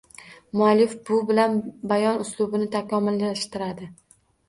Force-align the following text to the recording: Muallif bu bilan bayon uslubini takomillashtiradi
Muallif 0.61 0.95
bu 1.09 1.19
bilan 1.27 1.59
bayon 1.93 2.19
uslubini 2.27 2.73
takomillashtiradi 2.79 3.97